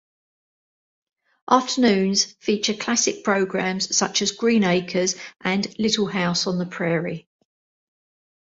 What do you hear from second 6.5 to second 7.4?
the Prairie".